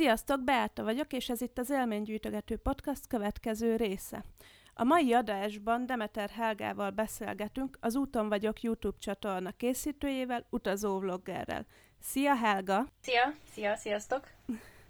[0.00, 4.24] Sziasztok, Beáta vagyok, és ez itt az Élménygyűjtögető Podcast következő része.
[4.74, 11.66] A mai adásban Demeter Helgával beszélgetünk az Úton vagyok YouTube csatorna készítőjével, utazó vloggerrel.
[12.02, 12.86] Szia Helga!
[13.00, 13.34] Szia!
[13.52, 14.28] Szia, sziasztok!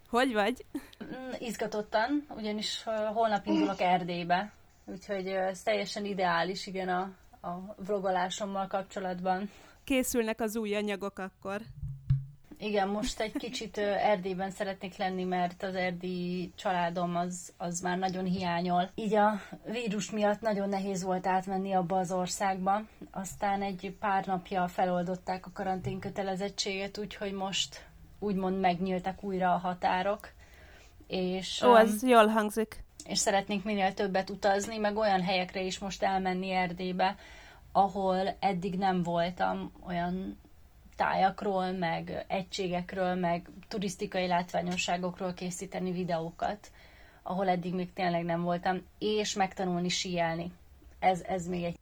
[0.08, 0.64] Hogy vagy?
[1.04, 2.82] Mm, izgatottan, ugyanis
[3.14, 4.52] holnap indulok Erdélybe,
[4.84, 7.10] úgyhogy ez teljesen ideális, igen, a,
[7.48, 9.50] a vlogolásommal kapcsolatban.
[9.84, 11.60] Készülnek az új anyagok akkor.
[12.62, 18.24] Igen, most egy kicsit Erdélyben szeretnék lenni, mert az erdélyi családom az, az már nagyon
[18.24, 18.90] hiányol.
[18.94, 22.82] Így a vírus miatt nagyon nehéz volt átmenni abba az országba.
[23.10, 27.86] Aztán egy pár napja feloldották a karantén kötelezettséget, úgyhogy most
[28.18, 30.28] úgymond megnyíltak újra a határok.
[31.06, 32.84] És, Ó, ez jól hangzik.
[33.04, 37.16] És szeretnénk minél többet utazni, meg olyan helyekre is most elmenni Erdélybe,
[37.72, 40.38] ahol eddig nem voltam, olyan
[41.00, 46.70] tájakról, meg egységekről, meg turisztikai látványosságokról készíteni videókat,
[47.22, 50.52] ahol eddig még tényleg nem voltam, és megtanulni síelni.
[50.98, 51.78] Ez, ez még egy...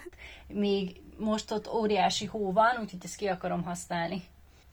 [0.64, 4.22] még most ott óriási hó van, úgyhogy ezt ki akarom használni.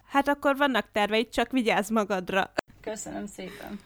[0.06, 2.52] Hát akkor vannak terveid, csak vigyázz magadra.
[2.82, 3.80] Köszönöm szépen.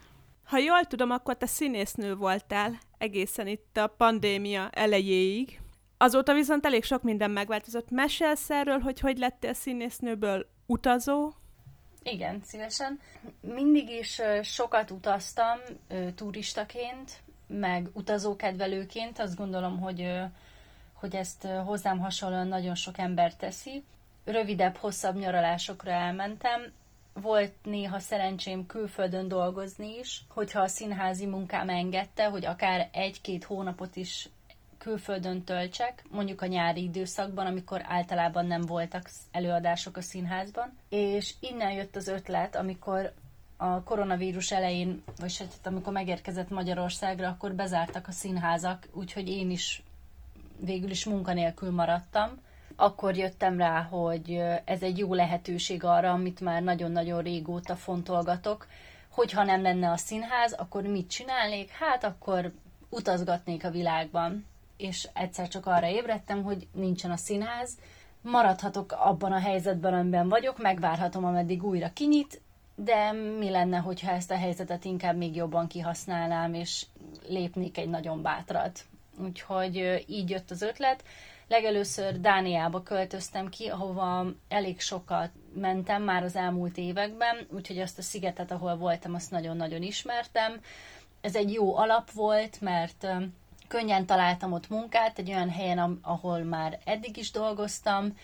[0.46, 5.60] Ha jól tudom, akkor te színésznő voltál egészen itt a pandémia elejéig.
[5.98, 7.90] Azóta viszont elég sok minden megváltozott.
[7.90, 11.32] Mesélsz erről, hogy hogy lettél színésznőből utazó?
[12.04, 13.00] Igen, szívesen.
[13.42, 15.58] Mindig is sokat utaztam
[16.16, 19.20] turistaként, meg utazókedvelőként.
[19.20, 20.12] Azt gondolom, hogy,
[20.94, 23.84] hogy ezt hozzám hasonlóan nagyon sok ember teszi.
[24.26, 26.62] Rövidebb, hosszabb nyaralásokra elmentem.
[27.14, 33.96] Volt néha szerencsém külföldön dolgozni is, hogyha a színházi munkám engedte, hogy akár egy-két hónapot
[33.96, 34.30] is
[34.88, 40.78] külföldön töltsek, mondjuk a nyári időszakban, amikor általában nem voltak előadások a színházban.
[40.90, 43.14] És innen jött az ötlet, amikor
[43.58, 49.84] a koronavírus elején, vagy hát amikor megérkezett Magyarországra, akkor bezártak a színházak, úgyhogy én is
[50.60, 52.30] végül is munkanélkül maradtam.
[52.76, 58.68] Akkor jöttem rá, hogy ez egy jó lehetőség arra, amit már nagyon-nagyon régóta fontolgatok,
[59.10, 61.70] hogyha nem lenne a színház, akkor mit csinálnék?
[61.70, 62.52] Hát akkor
[62.90, 64.46] utazgatnék a világban
[64.78, 67.78] és egyszer csak arra ébredtem, hogy nincsen a színház,
[68.22, 72.42] maradhatok abban a helyzetben, amiben vagyok, megvárhatom, ameddig újra kinyit,
[72.76, 76.86] de mi lenne, hogyha ezt a helyzetet inkább még jobban kihasználnám, és
[77.28, 78.86] lépnék egy nagyon bátrat.
[79.20, 81.04] Úgyhogy így jött az ötlet.
[81.48, 88.02] Legelőször Dániába költöztem ki, ahova elég sokat mentem már az elmúlt években, úgyhogy azt a
[88.02, 90.62] szigetet, ahol voltam, azt nagyon-nagyon ismertem.
[91.22, 93.08] Ez egy jó alap volt, mert
[93.68, 98.18] könnyen találtam ott munkát, egy olyan helyen, ahol már eddig is dolgoztam,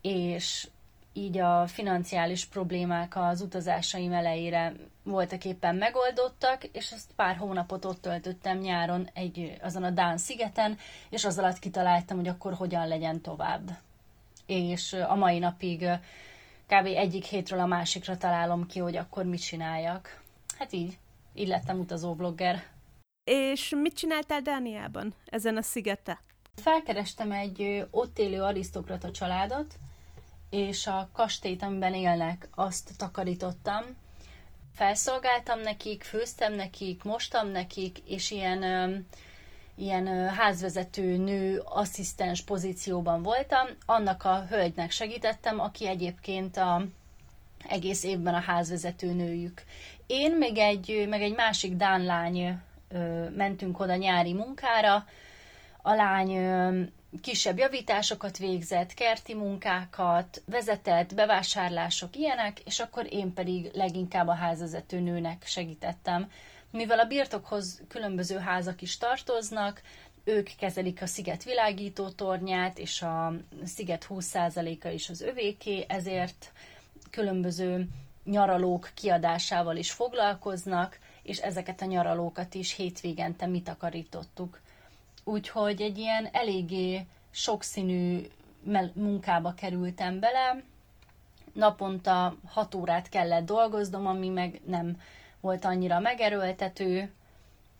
[0.00, 0.68] és
[1.16, 8.00] így a financiális problémák az utazásaim elejére voltak éppen megoldottak, és ezt pár hónapot ott
[8.00, 10.78] töltöttem nyáron egy, azon a Dán szigeten,
[11.10, 13.70] és az alatt kitaláltam, hogy akkor hogyan legyen tovább.
[14.46, 15.88] És a mai napig
[16.66, 16.86] kb.
[16.86, 20.22] egyik hétről a másikra találom ki, hogy akkor mit csináljak.
[20.58, 20.98] Hát így,
[21.34, 22.62] így lettem utazóblogger.
[23.26, 26.20] És mit csináltál Dániában, ezen a szigete?
[26.56, 29.74] Felkerestem egy ott élő arisztokrata családot,
[30.50, 33.84] és a kastélyt, amiben élnek, azt takarítottam.
[34.74, 38.62] Felszolgáltam nekik, főztem nekik, mostam nekik, és ilyen,
[39.74, 43.66] ilyen házvezető nő, asszisztens pozícióban voltam.
[43.86, 46.86] Annak a hölgynek segítettem, aki egyébként a,
[47.68, 49.62] egész évben a házvezető nőjük.
[50.06, 52.64] Én meg egy, meg egy másik Dán lány
[53.36, 55.04] mentünk oda nyári munkára.
[55.82, 56.30] A lány
[57.20, 65.00] kisebb javításokat végzett, kerti munkákat, vezetett, bevásárlások, ilyenek, és akkor én pedig leginkább a házvezető
[65.00, 66.30] nőnek segítettem.
[66.70, 69.80] Mivel a birtokhoz különböző házak is tartoznak,
[70.24, 73.32] ők kezelik a sziget világító tornyát, és a
[73.64, 76.52] sziget 20%-a is az övéké, ezért
[77.10, 77.88] különböző
[78.24, 84.60] nyaralók kiadásával is foglalkoznak, és ezeket a nyaralókat is hétvégente mi takarítottuk.
[85.24, 88.26] Úgyhogy egy ilyen eléggé sokszínű
[88.92, 90.62] munkába kerültem bele,
[91.52, 95.00] naponta hat órát kellett dolgoznom, ami meg nem
[95.40, 97.12] volt annyira megerőltető,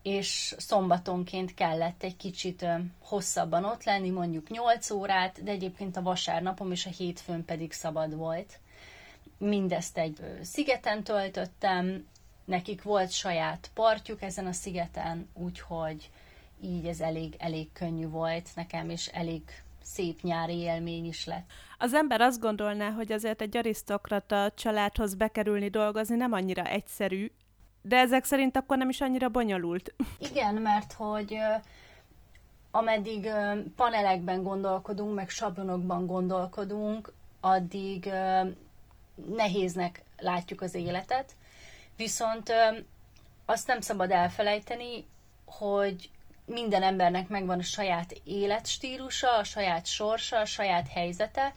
[0.03, 2.67] és szombatonként kellett egy kicsit
[2.99, 8.17] hosszabban ott lenni, mondjuk 8 órát, de egyébként a vasárnapom és a hétfőn pedig szabad
[8.17, 8.59] volt.
[9.39, 12.07] Mindezt egy szigeten töltöttem,
[12.47, 16.11] nekik volt saját partjuk ezen a szigeten, úgyhogy
[16.61, 19.43] így ez elég, elég könnyű volt nekem, és elég
[19.83, 21.51] szép nyári élmény is lett.
[21.79, 27.31] Az ember azt gondolná, hogy azért egy arisztokrata családhoz bekerülni dolgozni nem annyira egyszerű,
[27.83, 29.95] De ezek szerint akkor nem is annyira bonyolult.
[30.31, 31.39] Igen, mert hogy
[32.71, 33.31] ameddig
[33.77, 38.11] panelekben gondolkodunk, meg sablonokban gondolkodunk, addig
[39.37, 41.37] nehéznek látjuk az életet.
[41.97, 42.53] Viszont
[43.45, 45.07] azt nem szabad elfelejteni,
[45.45, 46.11] hogy
[46.45, 51.55] minden embernek megvan a saját életstílusa, a saját sorsa, a saját helyzete,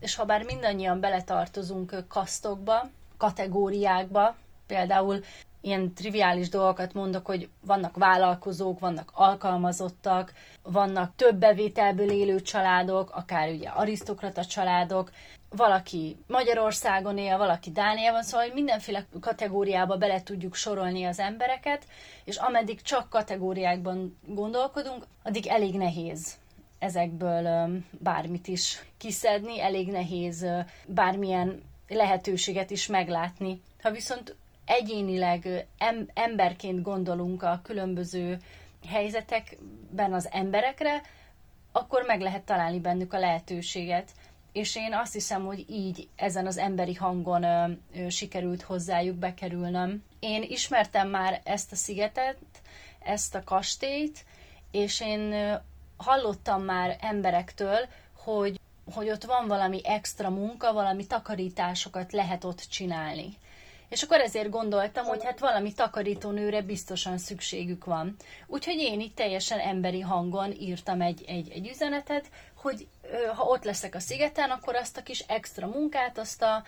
[0.00, 5.24] és ha bár mindannyian beletartozunk kasztokba, kategóriákba, például
[5.60, 10.32] ilyen triviális dolgokat mondok, hogy vannak vállalkozók, vannak alkalmazottak,
[10.62, 15.10] vannak több bevételből élő családok, akár ugye arisztokrata családok,
[15.50, 21.84] valaki Magyarországon él, valaki Dániában, szóval mindenféle kategóriába bele tudjuk sorolni az embereket,
[22.24, 26.38] és ameddig csak kategóriákban gondolkodunk, addig elég nehéz
[26.78, 30.46] ezekből bármit is kiszedni, elég nehéz
[30.86, 33.60] bármilyen lehetőséget is meglátni.
[33.82, 38.38] Ha viszont egyénileg em- emberként gondolunk a különböző
[38.88, 41.02] helyzetekben az emberekre,
[41.72, 44.10] akkor meg lehet találni bennük a lehetőséget.
[44.52, 50.04] És én azt hiszem, hogy így ezen az emberi hangon ö, ö, sikerült hozzájuk bekerülnöm.
[50.18, 52.36] Én ismertem már ezt a szigetet,
[53.04, 54.24] ezt a kastélyt,
[54.70, 55.54] és én ö,
[55.96, 57.78] hallottam már emberektől,
[58.16, 58.60] hogy,
[58.94, 63.36] hogy ott van valami extra munka, valami takarításokat lehet ott csinálni.
[63.90, 68.16] És akkor ezért gondoltam, hogy hát valami takarítónőre biztosan szükségük van.
[68.46, 72.86] Úgyhogy én itt teljesen emberi hangon írtam egy, egy, egy üzenetet, hogy
[73.36, 76.62] ha ott leszek a szigeten, akkor azt a kis extra munkát, azt a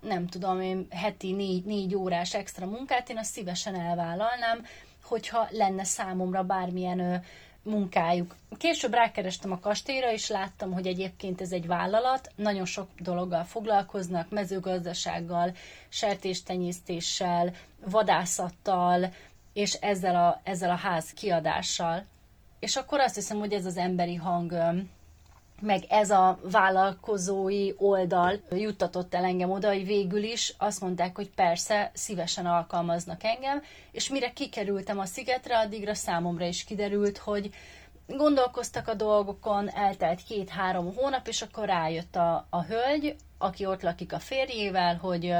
[0.00, 4.66] nem tudom én, heti négy, négy órás extra munkát, én azt szívesen elvállalnám,
[5.02, 7.24] hogyha lenne számomra bármilyen
[7.62, 8.36] munkájuk.
[8.58, 14.30] Később rákerestem a kastélyra, és láttam, hogy egyébként ez egy vállalat, nagyon sok dologgal foglalkoznak,
[14.30, 15.52] mezőgazdasággal,
[15.88, 17.52] sertéstenyésztéssel,
[17.84, 19.12] vadászattal,
[19.52, 22.04] és ezzel a, ezzel a ház kiadással.
[22.58, 24.52] És akkor azt hiszem, hogy ez az emberi hang
[25.60, 31.30] meg ez a vállalkozói oldal juttatott el engem oda, hogy végül is azt mondták, hogy
[31.30, 33.62] persze, szívesen alkalmaznak engem,
[33.92, 37.50] és mire kikerültem a szigetre, addigra számomra is kiderült, hogy
[38.06, 44.12] gondolkoztak a dolgokon, eltelt két-három hónap, és akkor rájött a, a hölgy, aki ott lakik
[44.12, 45.34] a férjével, hogy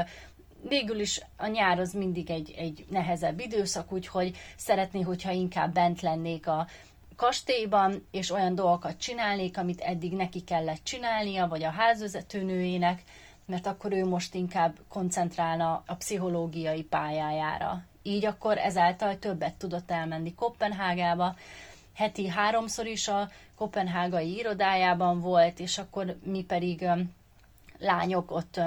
[0.69, 6.01] végül is a nyár az mindig egy, egy nehezebb időszak, úgyhogy szeretné, hogyha inkább bent
[6.01, 6.67] lennék a,
[7.15, 13.03] kastélyban, és olyan dolgokat csinálnék, amit eddig neki kellett csinálnia, vagy a házvezetőnőjének,
[13.45, 17.83] mert akkor ő most inkább koncentrálna a pszichológiai pályájára.
[18.03, 21.35] Így akkor ezáltal többet tudott elmenni Kopenhágába,
[21.93, 26.85] heti háromszor is a kopenhágai irodájában volt, és akkor mi pedig
[27.77, 28.59] lányok ott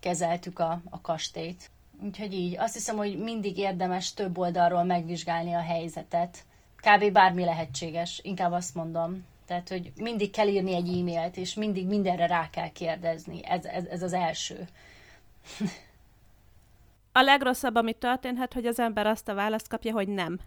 [0.00, 1.70] kezeltük a, a kastélyt.
[2.02, 6.44] Úgyhogy így, azt hiszem, hogy mindig érdemes több oldalról megvizsgálni a helyzetet,
[6.82, 7.12] kb.
[7.12, 9.24] bármi lehetséges, inkább azt mondom.
[9.46, 13.40] Tehát, hogy mindig kell írni egy e-mailt, és mindig mindenre rá kell kérdezni.
[13.44, 14.68] Ez, ez, ez az első.
[17.12, 20.38] A legrosszabb, ami történhet, hogy az ember azt a választ kapja, hogy nem.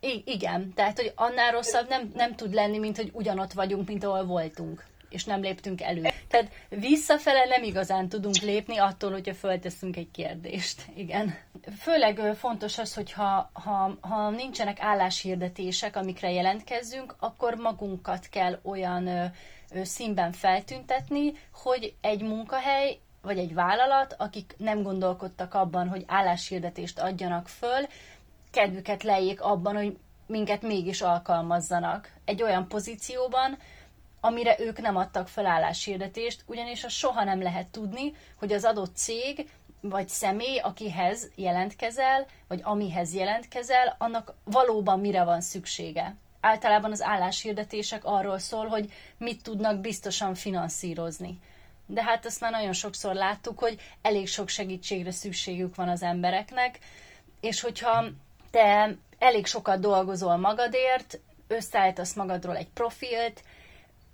[0.00, 4.04] I- igen, tehát, hogy annál rosszabb nem, nem tud lenni, mint hogy ugyanott vagyunk, mint
[4.04, 6.02] ahol voltunk és nem léptünk elő.
[6.28, 10.82] Tehát visszafele nem igazán tudunk lépni attól, hogyha fölteszünk egy kérdést.
[10.94, 11.34] Igen.
[11.80, 19.06] Főleg fontos az, hogy ha, ha, ha nincsenek álláshirdetések, amikre jelentkezzünk, akkor magunkat kell olyan
[19.06, 19.24] ö,
[19.74, 26.98] ö, színben feltüntetni, hogy egy munkahely vagy egy vállalat, akik nem gondolkodtak abban, hogy álláshirdetést
[26.98, 27.86] adjanak föl,
[28.50, 29.96] kedvüket lejjék abban, hogy
[30.26, 33.58] minket mégis alkalmazzanak egy olyan pozícióban,
[34.20, 39.50] amire ők nem adtak felállásshirdetést, ugyanis az soha nem lehet tudni, hogy az adott cég
[39.80, 46.14] vagy személy, akihez jelentkezel, vagy amihez jelentkezel, annak valóban mire van szüksége.
[46.40, 51.38] Általában az álláshirdetések arról szól, hogy mit tudnak biztosan finanszírozni.
[51.86, 56.78] De hát azt már nagyon sokszor láttuk, hogy elég sok segítségre szükségük van az embereknek,
[57.40, 58.04] és hogyha
[58.50, 63.42] te elég sokat dolgozol magadért, összeállítasz magadról egy profilt,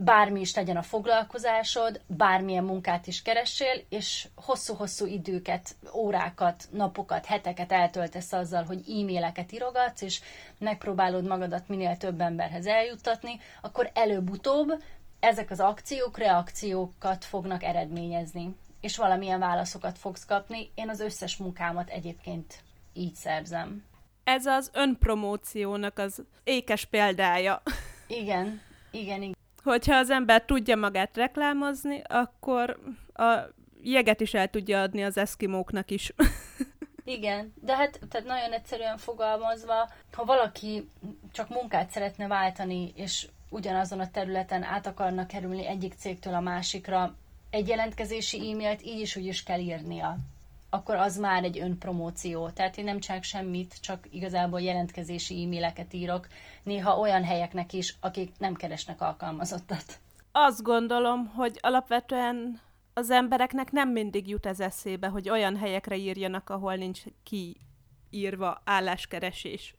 [0.05, 7.73] bármi is legyen a foglalkozásod, bármilyen munkát is keressél, és hosszú-hosszú időket, órákat, napokat, heteket
[7.73, 10.21] eltöltesz azzal, hogy e-maileket írogatsz, és
[10.59, 14.83] megpróbálod magadat minél több emberhez eljuttatni, akkor előbb-utóbb
[15.21, 20.71] ezek az akciók reakciókat fognak eredményezni, és valamilyen válaszokat fogsz kapni.
[20.75, 23.85] Én az összes munkámat egyébként így szerzem.
[24.25, 27.63] Ez az önpromóciónak az ékes példája.
[28.07, 29.35] Igen, igen, igen
[29.65, 32.79] hogyha az ember tudja magát reklámozni, akkor
[33.15, 33.39] a
[33.83, 36.13] jeget is el tudja adni az eszkimóknak is.
[37.05, 40.89] Igen, de hát tehát nagyon egyszerűen fogalmazva, ha valaki
[41.33, 47.15] csak munkát szeretne váltani, és ugyanazon a területen át akarna kerülni egyik cégtől a másikra,
[47.51, 50.17] egy jelentkezési e-mailt így is úgy is kell írnia
[50.75, 52.49] akkor az már egy önpromóció.
[52.49, 56.27] Tehát én nem csak semmit, csak igazából jelentkezési e-maileket írok,
[56.63, 59.99] néha olyan helyeknek is, akik nem keresnek alkalmazottat.
[60.33, 62.61] Azt gondolom, hogy alapvetően
[62.95, 69.75] az embereknek nem mindig jut ez eszébe, hogy olyan helyekre írjanak, ahol nincs kiírva álláskeresés.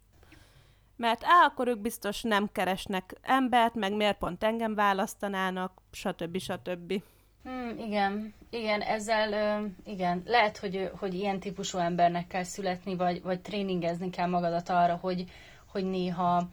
[0.96, 6.38] Mert á, akkor ők biztos nem keresnek embert, meg miért pont engem választanának, stb.
[6.38, 7.02] stb.
[7.46, 13.42] Hmm, igen, igen, ezzel, igen, lehet, hogy, hogy ilyen típusú embernek kell születni, vagy, vagy
[13.42, 15.26] tréningezni kell magadat arra, hogy,
[15.66, 16.48] hogy néha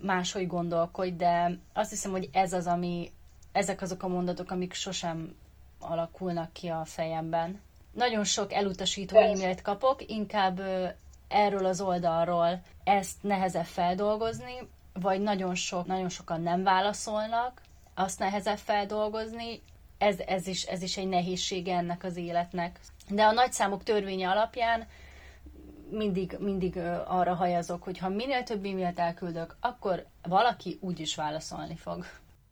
[0.00, 3.10] máshogy gondolkodj, de azt hiszem, hogy ez az, ami,
[3.52, 5.34] ezek azok a mondatok, amik sosem
[5.78, 7.60] alakulnak ki a fejemben.
[7.92, 10.60] Nagyon sok elutasító e-mailt kapok, inkább
[11.28, 17.60] erről az oldalról ezt nehezebb feldolgozni, vagy nagyon, sok, nagyon sokan nem válaszolnak,
[17.94, 19.62] azt nehezebb feldolgozni,
[19.98, 22.80] ez, ez, is, ez is egy nehézsége ennek az életnek.
[23.08, 24.86] De a nagyszámok törvénye alapján
[25.90, 26.76] mindig, mindig
[27.06, 32.04] arra hajazok, hogy ha minél több e-mailt elküldök, akkor valaki úgy is válaszolni fog.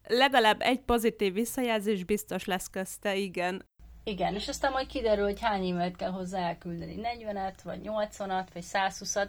[0.06, 3.64] Legalább egy pozitív visszajelzés biztos lesz közte, igen.
[4.04, 6.98] Igen, és aztán majd kiderül, hogy hány e-mailt kell hozzá elküldeni.
[7.02, 9.28] 40-et, vagy 80-at, vagy 120-at.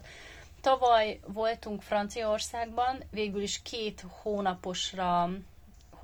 [0.62, 5.29] Tavaly voltunk Franciaországban, végül is két hónaposra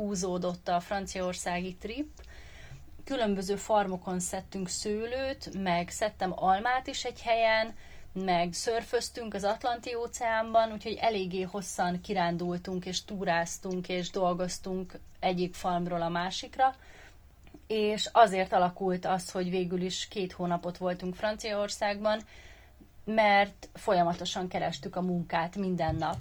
[0.02, 2.08] húzódott a franciaországi trip.
[3.04, 7.74] Különböző farmokon szedtünk szőlőt, meg szedtem almát is egy helyen,
[8.14, 16.02] meg szörföztünk az Atlanti óceánban, úgyhogy eléggé hosszan kirándultunk, és túráztunk, és dolgoztunk egyik farmról
[16.02, 16.76] a másikra,
[17.68, 22.22] és azért alakult az, hogy végül is két hónapot voltunk Franciaországban,
[23.04, 26.18] mert folyamatosan kerestük a munkát minden nap.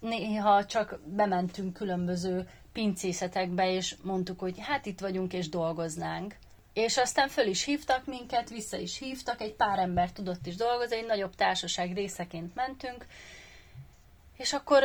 [0.00, 2.48] Néha csak bementünk különböző
[2.78, 6.34] pincészetekbe, és mondtuk, hogy hát itt vagyunk, és dolgoznánk.
[6.72, 10.96] És aztán föl is hívtak minket, vissza is hívtak, egy pár ember tudott is dolgozni,
[10.96, 13.06] egy nagyobb társaság részeként mentünk,
[14.36, 14.82] és akkor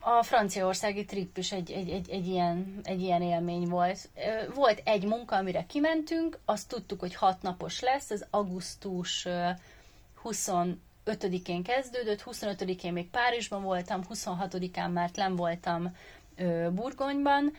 [0.00, 4.08] a franciaországi trip is egy, egy, egy, egy, ilyen, egy ilyen élmény volt.
[4.54, 9.26] Volt egy munka, amire kimentünk, azt tudtuk, hogy hat napos lesz, ez augusztus
[10.24, 15.96] 25-én kezdődött, 25-én még Párizsban voltam, 26-án már nem voltam
[16.72, 17.52] Burgonyban,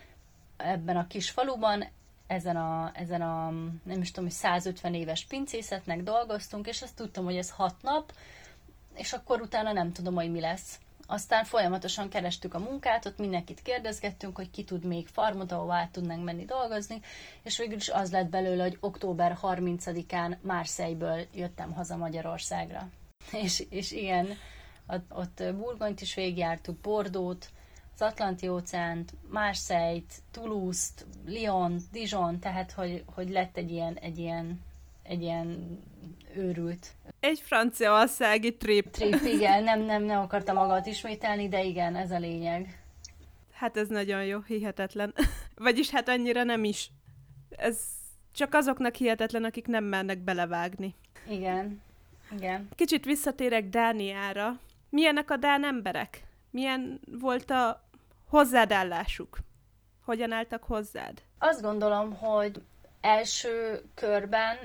[0.56, 1.84] ebben a kis faluban,
[2.26, 3.50] ezen a, ezen a
[3.82, 8.12] nem is tudom, hogy 150 éves pincészetnek dolgoztunk, és azt tudtam, hogy ez hat nap,
[8.94, 10.78] és akkor utána nem tudom, hogy mi lesz.
[11.06, 15.90] Aztán folyamatosan kerestük a munkát, ott mindenkit kérdezgettünk, hogy ki tud még farmot, ahol át
[15.90, 17.00] tudnánk menni dolgozni,
[17.42, 22.88] és végül is az lett belőle, hogy október 30-án Márszejből jöttem haza Magyarországra.
[23.42, 24.28] És, és igen,
[25.08, 27.48] ott Burgonyt is végigjártuk, Bordót,
[27.98, 34.60] az Atlanti óceánt, Marseille-t, Toulouse-t, Lyon, Dijon, tehát hogy, hogy lett egy ilyen, egy ilyen,
[35.02, 35.78] egy ilyen
[36.34, 36.94] őrült.
[37.20, 38.90] Egy franciaországi trip.
[38.90, 42.80] Trip, igen, nem, nem, nem akartam magát ismételni, de igen, ez a lényeg.
[43.52, 45.14] Hát ez nagyon jó, hihetetlen.
[45.54, 46.90] Vagyis hát annyira nem is.
[47.50, 47.78] Ez
[48.32, 50.94] csak azoknak hihetetlen, akik nem mernek belevágni.
[51.28, 51.82] Igen,
[52.36, 52.68] igen.
[52.74, 54.58] Kicsit visszatérek Dániára.
[54.90, 56.22] Milyenek a dán emberek?
[56.50, 57.85] Milyen volt a
[58.28, 59.38] hozzád állásuk?
[60.04, 61.22] Hogyan álltak hozzád?
[61.38, 62.62] Azt gondolom, hogy
[63.00, 64.56] első körben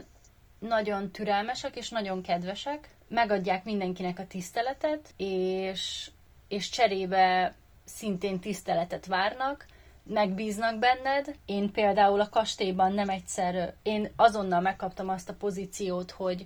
[0.60, 6.12] nagyon türelmesek és nagyon kedvesek, megadják mindenkinek a tiszteletet, és,
[6.48, 9.65] és cserébe szintén tiszteletet várnak,
[10.03, 11.36] megbíznak benned.
[11.46, 16.46] Én például a kastélyban nem egyszer, én azonnal megkaptam azt a pozíciót, hogy,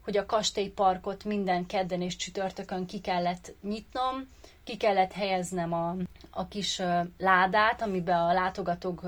[0.00, 4.28] hogy a kastélyparkot minden kedden és csütörtökön ki kellett nyitnom,
[4.68, 5.96] ki kellett helyeznem a,
[6.30, 6.82] a kis
[7.18, 9.02] ládát, amiben a látogatók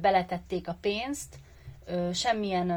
[0.00, 1.36] beletették a pénzt,
[2.12, 2.70] semmilyen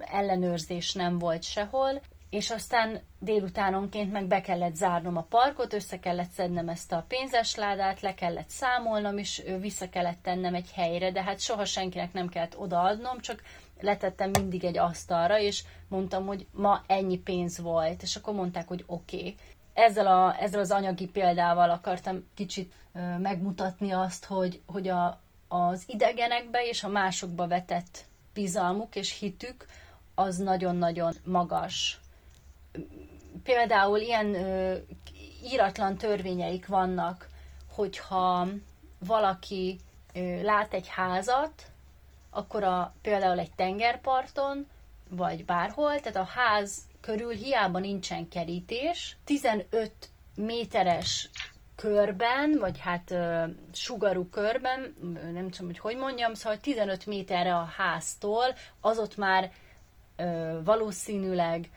[0.00, 2.00] ellenőrzés nem volt sehol,
[2.30, 8.00] és aztán délutánonként meg be kellett zárnom a parkot, össze kellett szednem ezt a pénzesládát,
[8.00, 12.58] le kellett számolnom, és vissza kellett tennem egy helyre, de hát soha senkinek nem kellett
[12.58, 13.42] odaadnom, csak
[13.80, 18.84] letettem mindig egy asztalra, és mondtam, hogy ma ennyi pénz volt, és akkor mondták, hogy
[18.86, 19.16] oké.
[19.16, 19.36] Okay
[19.80, 22.72] ezzel, a, ezzel az anyagi példával akartam kicsit
[23.18, 29.66] megmutatni azt, hogy, hogy a, az idegenekbe és a másokba vetett bizalmuk és hitük
[30.14, 32.00] az nagyon-nagyon magas.
[33.42, 34.76] Például ilyen ö,
[35.44, 37.28] íratlan törvényeik vannak,
[37.74, 38.46] hogyha
[38.98, 39.78] valaki
[40.14, 41.70] ö, lát egy házat,
[42.30, 44.66] akkor a, például egy tengerparton,
[45.08, 46.78] vagy bárhol, tehát a ház
[47.10, 49.92] körül hiába nincsen kerítés, 15
[50.34, 51.30] méteres
[51.76, 54.94] körben, vagy hát uh, sugarú körben,
[55.32, 58.44] nem tudom, hogy hogy mondjam, szóval 15 méterre a háztól,
[58.80, 59.52] az ott már
[60.18, 61.70] uh, valószínűleg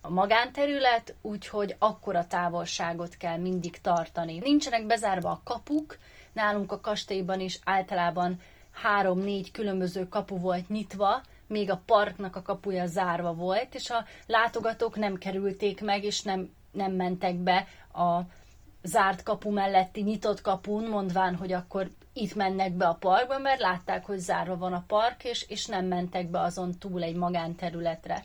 [0.00, 4.38] a magánterület, úgyhogy akkora távolságot kell mindig tartani.
[4.38, 5.98] Nincsenek bezárva a kapuk,
[6.32, 8.40] nálunk a kastélyban is általában
[8.72, 14.96] három-négy különböző kapu volt nyitva, még a parknak a kapuja zárva volt, és a látogatók
[14.96, 18.20] nem kerülték meg, és nem, nem mentek be a
[18.82, 24.04] zárt kapu melletti nyitott kapun, mondván, hogy akkor itt mennek be a parkba, mert látták,
[24.04, 28.24] hogy zárva van a park, és, és nem mentek be azon túl egy magánterületre.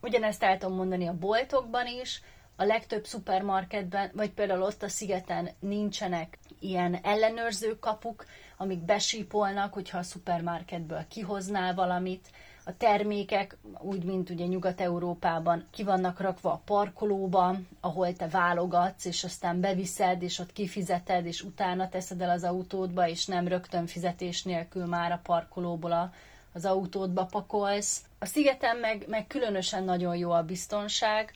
[0.00, 2.22] Ugyanezt el tudom mondani a boltokban is,
[2.56, 8.24] a legtöbb szupermarketben, vagy például ott a szigeten nincsenek ilyen ellenőrző kapuk,
[8.62, 12.28] amik besípolnak, hogyha a szupermarketből kihoznál valamit,
[12.64, 19.24] a termékek, úgy, mint ugye Nyugat-Európában, ki vannak rakva a parkolóba, ahol te válogatsz, és
[19.24, 24.42] aztán beviszed, és ott kifizeted, és utána teszed el az autódba, és nem rögtön fizetés
[24.42, 26.12] nélkül már a parkolóból a,
[26.52, 28.02] az autódba pakolsz.
[28.18, 31.32] A szigeten meg, meg különösen nagyon jó a biztonság,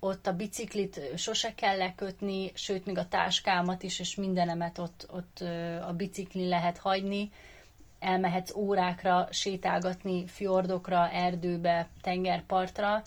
[0.00, 5.40] ott a biciklit sose kell lekötni, sőt, még a táskámat is, és mindenemet ott, ott
[5.88, 7.30] a biciklin lehet hagyni,
[7.98, 13.02] elmehetsz órákra sétálgatni fjordokra, erdőbe, tengerpartra,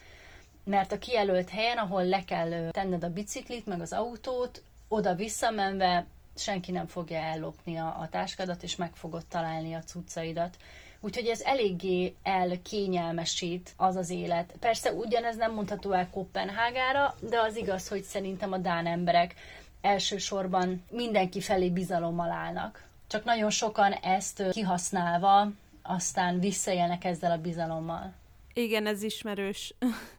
[0.64, 6.06] mert a kijelölt helyen, ahol le kell tenned a biciklit, meg az autót, oda visszamenve
[6.36, 10.58] senki nem fogja ellopni a, a táskádat, és meg fogod találni a cuccaidat.
[11.06, 14.54] Úgyhogy ez eléggé elkényelmesít az az élet.
[14.60, 19.36] Persze ugyanez nem mondható el Kopenhágára, de az igaz, hogy szerintem a dán emberek
[19.82, 28.14] elsősorban mindenki felé bizalommal állnak csak nagyon sokan ezt kihasználva aztán visszaélnek ezzel a bizalommal.
[28.54, 29.74] Igen, ez ismerős.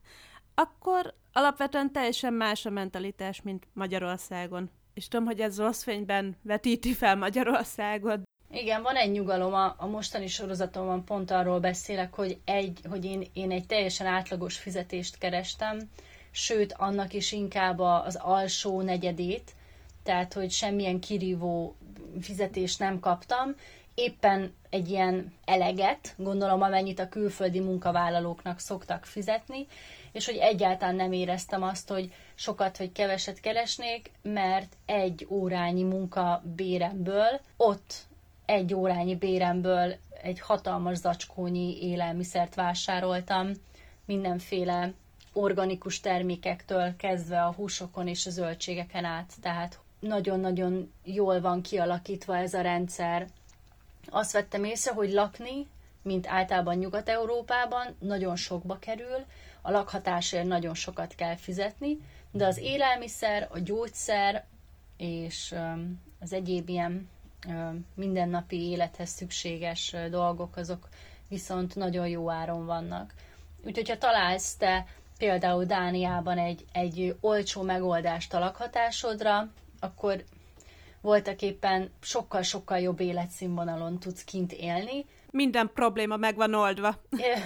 [0.64, 4.70] Akkor alapvetően teljesen más a mentalitás, mint Magyarországon.
[4.94, 8.22] És tudom, hogy ez rossz fényben vetíti fel Magyarországot.
[8.54, 13.26] Igen, van egy nyugalom, a, a mostani sorozatomban pont arról beszélek, hogy, egy, hogy én,
[13.32, 15.78] én egy teljesen átlagos fizetést kerestem,
[16.30, 19.52] sőt, annak is inkább az alsó negyedét,
[20.02, 21.76] tehát, hogy semmilyen kirívó
[22.20, 23.54] fizetést nem kaptam,
[23.94, 29.66] éppen egy ilyen eleget, gondolom amennyit a külföldi munkavállalóknak szoktak fizetni,
[30.12, 36.42] és hogy egyáltalán nem éreztem azt, hogy sokat vagy keveset keresnék, mert egy órányi munka
[36.56, 38.06] béremből, ott
[38.46, 43.50] egy órányi béremből egy hatalmas zacskónyi élelmiszert vásároltam,
[44.04, 44.92] mindenféle
[45.32, 52.54] organikus termékektől kezdve a húsokon és a zöldségeken át, tehát nagyon-nagyon jól van kialakítva ez
[52.54, 53.26] a rendszer.
[54.10, 55.66] Azt vettem észre, hogy lakni,
[56.02, 59.24] mint általában Nyugat-Európában, nagyon sokba kerül,
[59.62, 61.98] a lakhatásért nagyon sokat kell fizetni,
[62.30, 64.44] de az élelmiszer, a gyógyszer
[64.96, 65.54] és
[66.20, 67.08] az egyéb ilyen
[67.94, 70.88] mindennapi élethez szükséges dolgok, azok
[71.28, 73.14] viszont nagyon jó áron vannak.
[73.64, 74.86] Úgyhogy ha találsz te
[75.18, 79.48] például Dániában egy, egy olcsó megoldást a lakhatásodra,
[79.80, 80.24] akkor
[81.04, 85.04] voltak éppen sokkal-sokkal jobb életszínvonalon tudsz kint élni.
[85.30, 86.94] Minden probléma meg van oldva.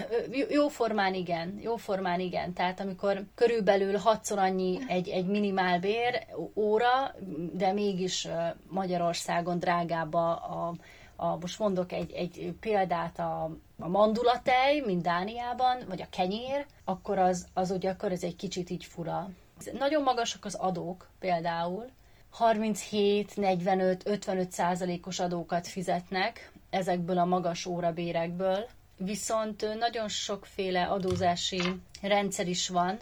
[0.51, 2.53] Jó formán igen, jó formán igen.
[2.53, 7.14] Tehát amikor körülbelül hatszor annyi egy, egy minimálbér óra,
[7.53, 8.29] de mégis
[8.68, 10.75] Magyarországon drágább a, a,
[11.16, 17.18] a most mondok egy, egy példát, a, a mandulatej, mint Dániában, vagy a kenyér, akkor
[17.18, 19.31] az, az ugye akkor ez egy kicsit így fura.
[19.79, 21.85] Nagyon magasak az adók például,
[22.30, 31.62] 37, 45, 55 százalékos adókat fizetnek ezekből a magas órabérekből, viszont nagyon sokféle adózási
[32.02, 32.98] rendszer is van,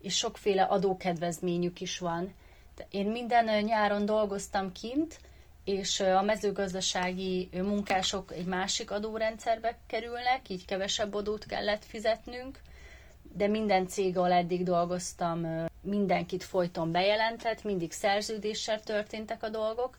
[0.00, 2.34] és sokféle adókedvezményük is van.
[2.90, 5.20] Én minden nyáron dolgoztam kint,
[5.64, 12.58] és a mezőgazdasági munkások egy másik adórendszerbe kerülnek, így kevesebb adót kellett fizetnünk,
[13.22, 19.96] de minden cég, ahol eddig dolgoztam, mindenkit folyton bejelentett, mindig szerződéssel történtek a dolgok,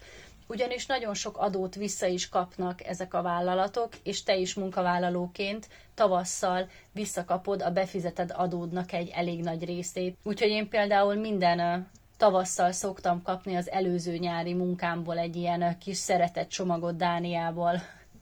[0.48, 6.70] ugyanis nagyon sok adót vissza is kapnak ezek a vállalatok, és te is munkavállalóként tavasszal
[6.92, 10.18] visszakapod a befizetett adódnak egy elég nagy részét.
[10.24, 16.50] Úgyhogy én például minden tavasszal szoktam kapni az előző nyári munkámból egy ilyen kis szeretett
[16.50, 17.82] csomagot Dániából,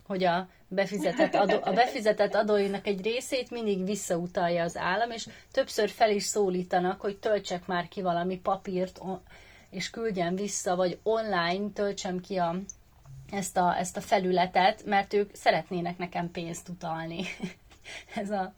[0.09, 5.89] hogy a befizetett adó, a befizetett adóinak egy részét mindig visszautalja az állam, és többször
[5.89, 9.01] fel is szólítanak, hogy töltsek már ki valami papírt,
[9.69, 12.55] és küldjem vissza, vagy online töltsem ki a,
[13.31, 17.23] ezt, a, ezt a felületet, mert ők szeretnének nekem pénzt utalni.
[18.15, 18.53] Ez a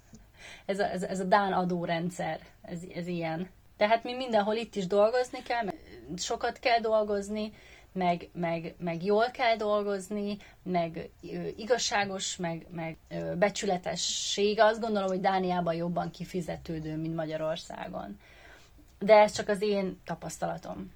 [0.66, 3.50] ez, a, ez, ez a Dán adórendszer, ez, ez ilyen.
[3.78, 5.66] Tehát mi mindenhol itt is dolgozni kell,
[6.18, 7.54] sokat kell dolgozni,
[7.94, 11.10] meg, meg, meg jól kell dolgozni, meg
[11.56, 12.98] igazságos, meg, meg
[13.38, 14.60] becsületesség.
[14.60, 18.20] Azt gondolom, hogy Dániában jobban kifizetődő, mint Magyarországon.
[19.00, 20.92] De ez csak az én tapasztalatom.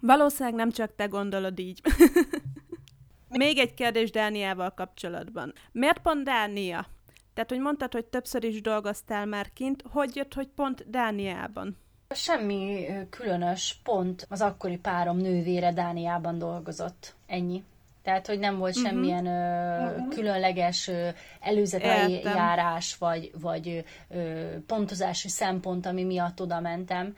[0.00, 1.80] Valószínűleg nem csak te gondolod így.
[3.28, 5.52] Még egy kérdés Dániával kapcsolatban.
[5.72, 6.86] Miért pont Dánia?
[7.34, 11.76] Tehát, hogy mondtad, hogy többször is dolgoztál már kint, hogy jött, hogy pont Dániában?
[12.14, 17.14] Semmi különös, pont az akkori párom nővére Dániában dolgozott.
[17.26, 17.64] Ennyi.
[18.02, 18.90] Tehát, hogy nem volt uh-huh.
[18.90, 20.08] semmilyen ö, uh-huh.
[20.08, 21.08] különleges ö,
[21.40, 22.36] előzetei Értem.
[22.36, 27.16] járás, vagy, vagy ö, pontozási szempont, ami miatt oda mentem.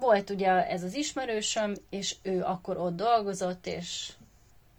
[0.00, 4.12] Volt ugye ez az ismerősöm, és ő akkor ott dolgozott, és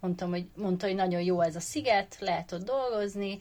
[0.00, 3.38] mondtam, hogy, mondta, hogy nagyon jó ez a sziget, lehet ott dolgozni,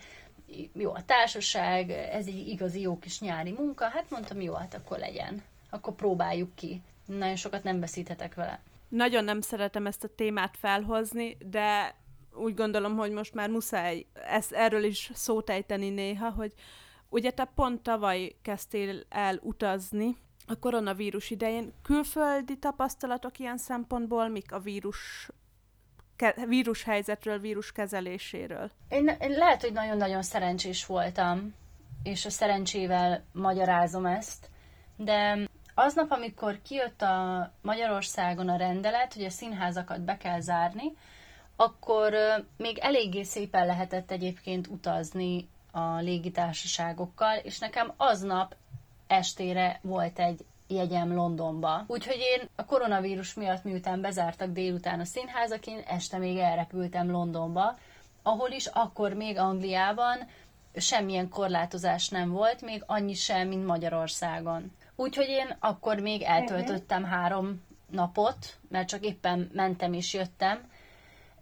[0.74, 3.86] jó a társaság, ez egy igazi jó kis nyári munka.
[3.86, 6.82] Hát mondtam, jó, hát akkor legyen akkor próbáljuk ki.
[7.06, 8.62] Nagyon sokat nem veszíthetek vele.
[8.88, 11.96] Nagyon nem szeretem ezt a témát felhozni, de
[12.34, 16.54] úgy gondolom, hogy most már muszáj ezt, erről is szót ejteni néha, hogy
[17.10, 21.74] ugye te pont tavaly kezdtél el utazni a koronavírus idején.
[21.82, 25.30] Külföldi tapasztalatok ilyen szempontból, mik a vírus
[26.16, 28.72] ke- vírushelyzetről, vírus kezeléséről?
[28.90, 31.54] Én, én lehet, hogy nagyon-nagyon szerencsés voltam,
[32.04, 34.50] és a szerencsével magyarázom ezt,
[34.96, 35.49] de
[35.82, 40.94] Aznap, amikor kijött a Magyarországon a rendelet, hogy a színházakat be kell zárni,
[41.56, 42.14] akkor
[42.58, 48.56] még eléggé szépen lehetett egyébként utazni a légitársaságokkal, és nekem aznap
[49.08, 51.84] estére volt egy jegyem Londonba.
[51.88, 57.78] Úgyhogy én a koronavírus miatt, miután bezártak délután a színházak, én este még elrepültem Londonba,
[58.24, 60.18] ahol is akkor még Angliában
[60.76, 64.72] semmilyen korlátozás nem volt, még annyi sem, mint Magyarországon.
[65.00, 70.60] Úgyhogy én akkor még eltöltöttem három napot, mert csak éppen mentem és jöttem.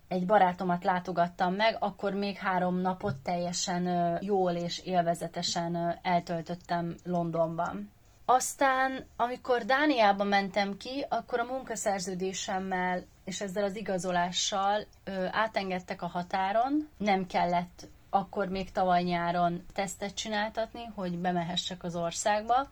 [0.07, 7.91] Egy barátomat látogattam meg, akkor még három napot teljesen jól és élvezetesen eltöltöttem Londonban.
[8.25, 16.07] Aztán, amikor Dániába mentem ki, akkor a munkaszerződésemmel és ezzel az igazolással ö, átengedtek a
[16.07, 16.89] határon.
[16.97, 22.69] Nem kellett akkor még tavaly nyáron tesztet csináltatni, hogy bemehessek az országba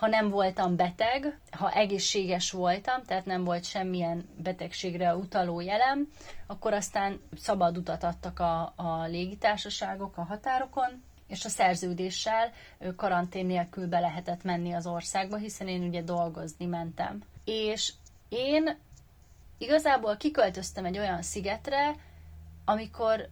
[0.00, 6.08] ha nem voltam beteg, ha egészséges voltam, tehát nem volt semmilyen betegségre utaló jelem,
[6.46, 12.52] akkor aztán szabad utat adtak a, a légitársaságok a határokon, és a szerződéssel
[12.96, 17.22] karantén nélkül be lehetett menni az országba, hiszen én ugye dolgozni mentem.
[17.44, 17.92] És
[18.28, 18.76] én
[19.58, 21.94] igazából kiköltöztem egy olyan szigetre,
[22.64, 23.28] amikor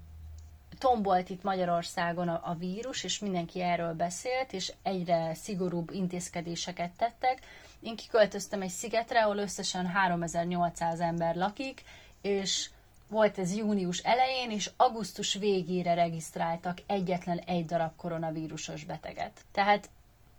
[0.78, 7.38] tombolt itt Magyarországon a, a vírus, és mindenki erről beszélt, és egyre szigorúbb intézkedéseket tettek.
[7.80, 11.82] Én kiköltöztem egy szigetre, ahol összesen 3800 ember lakik,
[12.22, 12.70] és
[13.08, 19.40] volt ez június elején, és augusztus végére regisztráltak egyetlen egy darab koronavírusos beteget.
[19.52, 19.88] Tehát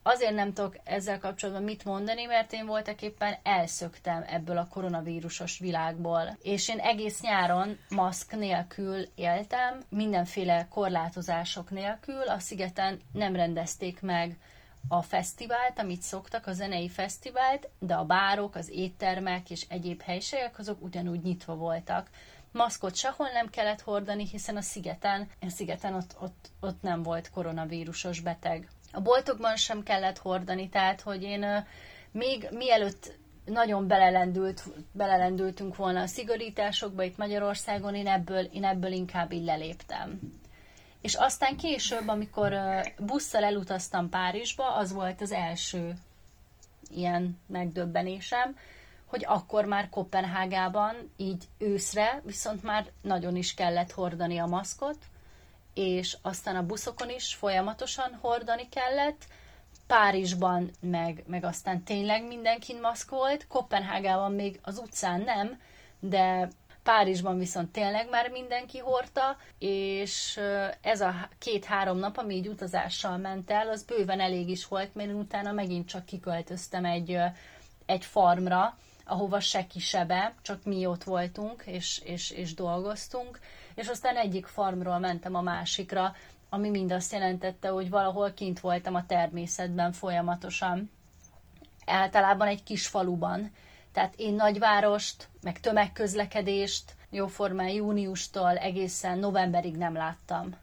[0.10, 5.60] azért nem tudok ezzel kapcsolatban mit mondani, mert én voltak éppen elszöktem ebből a koronavírusos
[5.60, 6.38] világból.
[6.41, 12.22] És én egész nyáron maszk nélkül éltem, mindenféle korlátozások nélkül.
[12.22, 14.38] A szigeten nem rendezték meg
[14.88, 20.60] a fesztivált, amit szoktak, a zenei fesztivált, de a bárok, az éttermek és egyéb helységek
[20.60, 22.10] azok ugyanúgy nyitva voltak.
[22.52, 27.30] Maszkot sehol nem kellett hordani, hiszen a szigeten, a szigeten ott, ott, ott nem volt
[27.30, 28.69] koronavírusos beteg.
[28.91, 31.65] A boltokban sem kellett hordani, tehát hogy én
[32.12, 39.32] még mielőtt nagyon belelendült, belelendültünk volna a szigorításokba itt Magyarországon, én ebből, én ebből inkább
[39.32, 40.19] így leléptem.
[41.02, 42.54] És aztán később, amikor
[42.99, 45.93] busszal elutaztam Párizsba, az volt az első
[46.89, 48.58] ilyen megdöbbenésem,
[49.06, 54.97] hogy akkor már Kopenhágában, így őszre, viszont már nagyon is kellett hordani a maszkot,
[55.80, 59.28] és aztán a buszokon is folyamatosan hordani kellett,
[59.88, 65.62] Párizsban meg, meg aztán tényleg mindenkin maszkolt, Kopenhágában még az utcán nem,
[66.00, 66.50] de
[66.84, 70.39] Párizsban viszont tényleg már mindenki hordta, és
[70.82, 75.13] ez a két-három nap, ami így utazással ment el, az bőven elég is volt, mert
[75.13, 77.18] utána megint csak kiköltöztem egy,
[77.86, 78.78] egy farmra,
[79.10, 83.39] ahova se kisebe, csak mi ott voltunk, és, és, és dolgoztunk,
[83.76, 86.15] és aztán egyik farmról mentem a másikra,
[86.50, 90.91] ami mind azt jelentette, hogy valahol kint voltam a természetben folyamatosan.
[91.86, 93.52] Általában egy kis faluban.
[93.91, 100.56] Tehát én nagyvárost, meg tömegközlekedést jóformán júniustól egészen novemberig nem láttam.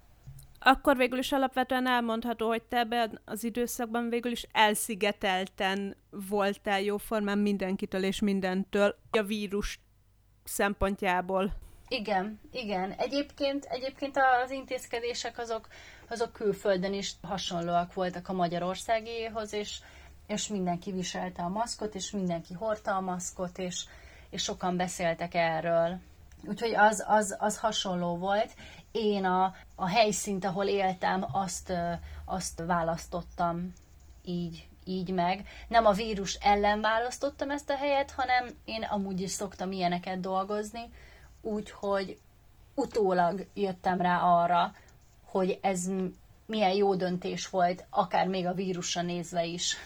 [0.67, 7.39] Akkor végül is alapvetően elmondható, hogy te ebben az időszakban végül is elszigetelten voltál jóformán
[7.39, 9.81] mindenkitől és mindentől a vírus
[10.45, 11.53] szempontjából.
[11.89, 12.93] Igen, igen.
[12.93, 15.69] Egyébként, egyébként az intézkedések azok,
[16.09, 19.79] azok külföldön is hasonlóak voltak a Magyarországéhoz, és,
[20.27, 23.85] és mindenki viselte a maszkot, és mindenki hordta a maszkot, és,
[24.31, 25.99] és sokan beszéltek erről.
[26.45, 28.55] Úgyhogy az, az, az hasonló volt.
[28.99, 31.73] Én a, a helyszínt, ahol éltem, azt,
[32.25, 33.73] azt választottam
[34.25, 35.47] így, így meg.
[35.69, 40.91] Nem a vírus ellen választottam ezt a helyet, hanem én amúgy is szoktam ilyeneket dolgozni,
[41.41, 42.19] úgyhogy
[42.75, 44.73] utólag jöttem rá arra,
[45.25, 45.91] hogy ez
[46.47, 49.77] milyen jó döntés volt, akár még a vírusra nézve is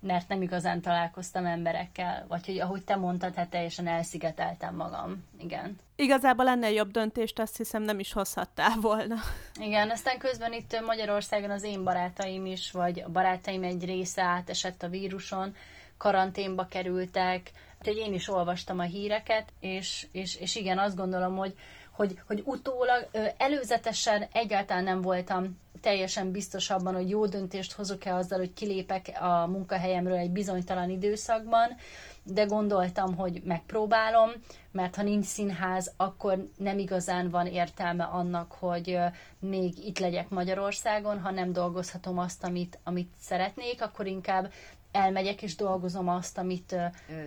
[0.00, 5.24] mert nem igazán találkoztam emberekkel, vagy hogy ahogy te mondtad, hát teljesen elszigeteltem magam.
[5.38, 5.78] Igen.
[5.96, 9.16] Igazából lenne jobb döntést azt hiszem nem is hozhattál volna.
[9.60, 14.82] Igen, aztán közben itt Magyarországon az én barátaim is, vagy a barátaim egy része átesett
[14.82, 15.54] a víruson,
[15.96, 21.54] karanténba kerültek, úgyhogy én is olvastam a híreket, és, és, és igen, azt gondolom, hogy,
[21.90, 28.38] hogy, hogy utólag, előzetesen egyáltalán nem voltam teljesen biztos abban, hogy jó döntést hozok-e azzal,
[28.38, 31.76] hogy kilépek a munkahelyemről egy bizonytalan időszakban,
[32.22, 34.30] de gondoltam, hogy megpróbálom,
[34.72, 38.98] mert ha nincs színház, akkor nem igazán van értelme annak, hogy
[39.38, 44.52] még itt legyek Magyarországon, ha nem dolgozhatom azt, amit, amit szeretnék, akkor inkább
[44.92, 46.76] elmegyek és dolgozom azt, amit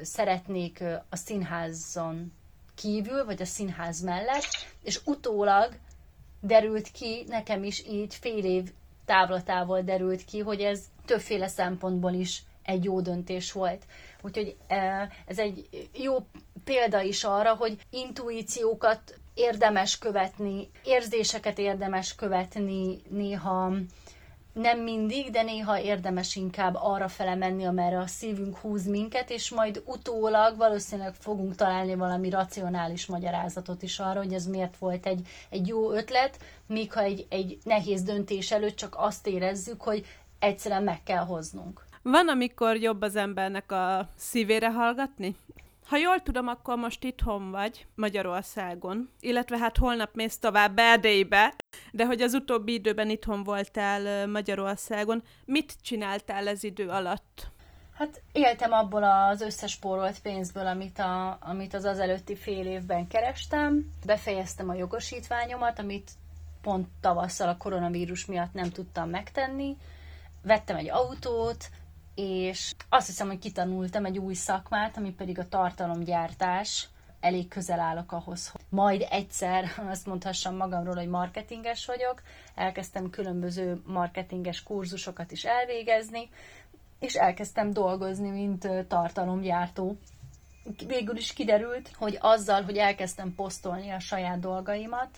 [0.01, 2.33] szeretnék a színházon
[2.75, 4.47] kívül, vagy a színház mellett,
[4.83, 5.77] és utólag
[6.45, 8.71] derült ki, nekem is így fél év
[9.05, 13.83] távlatával derült ki, hogy ez többféle szempontból is egy jó döntés volt.
[14.21, 16.17] Úgyhogy e, ez egy jó
[16.63, 23.71] példa is arra, hogy intuíciókat érdemes követni, érzéseket érdemes követni, néha
[24.53, 29.49] nem mindig, de néha érdemes inkább arra fele menni, amerre a szívünk húz minket, és
[29.49, 35.27] majd utólag valószínűleg fogunk találni valami racionális magyarázatot is arra, hogy ez miért volt egy,
[35.49, 40.05] egy jó ötlet, míg ha egy, egy nehéz döntés előtt csak azt érezzük, hogy
[40.39, 41.85] egyszerűen meg kell hoznunk.
[42.01, 45.35] Van, amikor jobb az embernek a szívére hallgatni?
[45.85, 51.53] Ha jól tudom, akkor most itthon vagy, Magyarországon, illetve hát holnap mész tovább Erdélybe,
[51.91, 57.51] de hogy az utóbbi időben itthon voltál Magyarországon, mit csináltál ez idő alatt?
[57.97, 63.91] Hát éltem abból az összespórolt pénzből, amit, a, amit az az előtti fél évben kerestem.
[64.05, 66.11] Befejeztem a jogosítványomat, amit
[66.61, 69.77] pont tavasszal a koronavírus miatt nem tudtam megtenni.
[70.41, 71.69] Vettem egy autót,
[72.15, 76.87] és azt hiszem, hogy kitanultam egy új szakmát, ami pedig a tartalomgyártás.
[77.19, 82.21] Elég közel állok ahhoz, hogy majd egyszer azt mondhassam magamról, hogy marketinges vagyok.
[82.55, 86.29] Elkezdtem különböző marketinges kurzusokat is elvégezni,
[86.99, 89.97] és elkezdtem dolgozni, mint tartalomgyártó.
[90.87, 95.09] Végül is kiderült, hogy azzal, hogy elkezdtem posztolni a saját dolgaimat,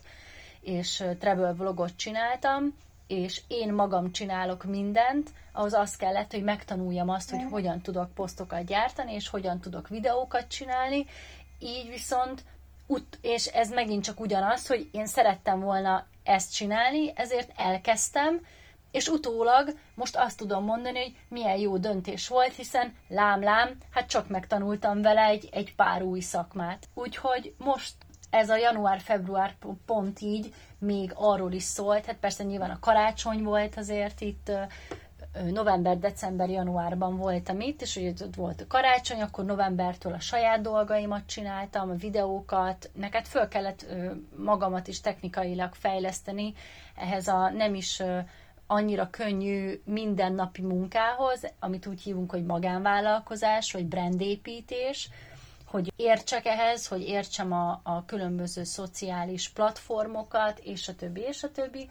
[0.62, 2.74] és travel vlogot csináltam,
[3.08, 8.66] és én magam csinálok mindent, ahhoz az kellett, hogy megtanuljam azt, hogy hogyan tudok posztokat
[8.66, 11.06] gyártani, és hogyan tudok videókat csinálni,
[11.60, 12.44] így viszont
[12.88, 18.42] ut- és ez megint csak ugyanaz, hogy én szerettem volna ezt csinálni, ezért elkezdtem,
[18.92, 24.28] és utólag most azt tudom mondani, hogy milyen jó döntés volt, hiszen lám-lám, hát csak
[24.30, 26.88] megtanultam vele egy, egy pár új szakmát.
[26.94, 27.94] Úgyhogy most
[28.36, 33.78] ez a január-február pont így még arról is szólt, hát persze nyilván a karácsony volt
[33.78, 34.52] azért itt,
[35.52, 40.62] november, december, januárban voltam itt, és ugye ott volt a karácsony, akkor novembertől a saját
[40.62, 43.86] dolgaimat csináltam, a videókat, neked föl kellett
[44.38, 46.54] magamat is technikailag fejleszteni
[46.96, 48.02] ehhez a nem is
[48.68, 55.10] annyira könnyű mindennapi munkához, amit úgy hívunk, hogy magánvállalkozás, vagy brandépítés,
[55.76, 61.52] hogy értsek ehhez, hogy értsem a, a különböző szociális platformokat, és a többi, és a
[61.52, 61.90] többi.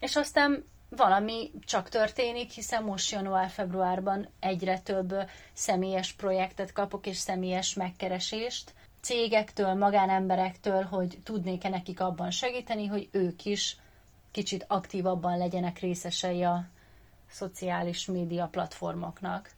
[0.00, 5.14] És aztán valami csak történik, hiszen most január-februárban egyre több
[5.52, 13.44] személyes projektet kapok, és személyes megkeresést cégektől, magánemberektől, hogy tudnék-e nekik abban segíteni, hogy ők
[13.44, 13.76] is
[14.30, 16.64] kicsit aktívabban legyenek részesei a
[17.30, 19.50] szociális média platformoknak.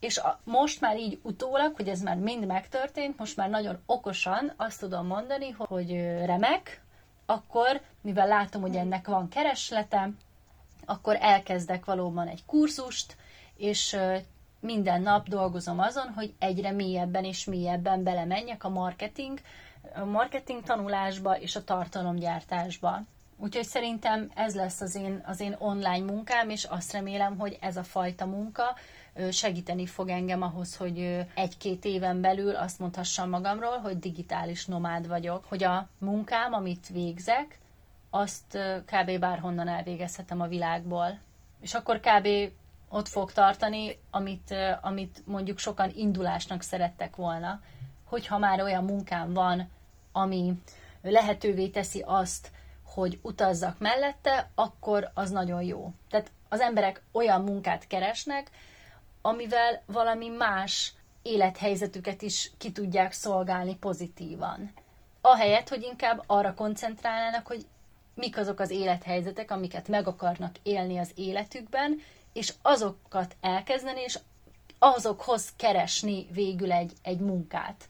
[0.00, 4.52] És a, most már így utólag, hogy ez már mind megtörtént, most már nagyon okosan
[4.56, 5.90] azt tudom mondani, hogy
[6.24, 6.82] remek,
[7.26, 10.10] akkor, mivel látom, hogy ennek van kereslete,
[10.84, 13.16] akkor elkezdek valóban egy kurzust,
[13.56, 13.96] és
[14.60, 19.40] minden nap dolgozom azon, hogy egyre mélyebben és mélyebben belemenjek a marketing,
[19.94, 23.02] a marketing tanulásba és a tartalomgyártásba.
[23.36, 27.76] Úgyhogy szerintem ez lesz az én, az én online munkám, és azt remélem, hogy ez
[27.76, 28.76] a fajta munka
[29.30, 35.44] segíteni fog engem ahhoz, hogy egy-két éven belül azt mondhassam magamról, hogy digitális nomád vagyok,
[35.48, 37.58] hogy a munkám, amit végzek,
[38.10, 39.18] azt kb.
[39.18, 41.18] bárhonnan elvégezhetem a világból.
[41.60, 42.28] És akkor kb.
[42.88, 47.60] ott fog tartani, amit, amit mondjuk sokan indulásnak szerettek volna,
[48.04, 49.68] hogyha már olyan munkám van,
[50.12, 50.52] ami
[51.02, 52.50] lehetővé teszi azt,
[52.84, 55.92] hogy utazzak mellette, akkor az nagyon jó.
[56.10, 58.50] Tehát az emberek olyan munkát keresnek,
[59.22, 64.72] amivel valami más élethelyzetüket is ki tudják szolgálni pozitívan.
[65.20, 67.66] Ahelyett, hogy inkább arra koncentrálnának, hogy
[68.14, 72.00] mik azok az élethelyzetek, amiket meg akarnak élni az életükben,
[72.32, 74.18] és azokat elkezdeni, és
[74.78, 77.88] azokhoz keresni végül egy, egy munkát.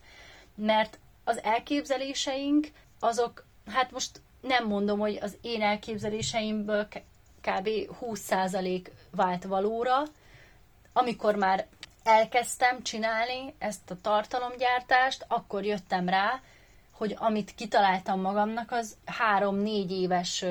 [0.55, 2.67] Mert az elképzeléseink,
[2.99, 6.87] azok, hát most nem mondom, hogy az én elképzeléseimből
[7.41, 7.69] kb.
[8.01, 10.03] 20% vált valóra,
[10.93, 11.65] amikor már
[12.03, 16.41] elkezdtem csinálni ezt a tartalomgyártást, akkor jöttem rá,
[16.91, 20.45] hogy amit kitaláltam magamnak, az három-négy éves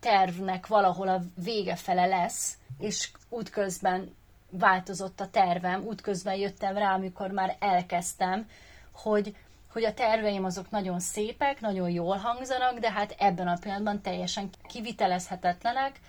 [0.00, 4.14] tervnek valahol a vége fele lesz, és útközben
[4.50, 8.48] változott a tervem, útközben jöttem rá, amikor már elkezdtem,
[8.92, 9.36] hogy,
[9.72, 14.50] hogy a terveim azok nagyon szépek, nagyon jól hangzanak, de hát ebben a pillanatban teljesen
[14.68, 16.00] kivitelezhetetlenek,